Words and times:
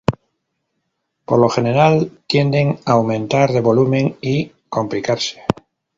Por 1.25 1.37
lo 1.37 1.47
general 1.47 2.11
tienden 2.25 2.79
a 2.85 2.93
aumentar 2.93 3.51
de 3.51 3.61
volumen 3.61 4.17
y 4.19 4.51
complicarse. 4.67 5.43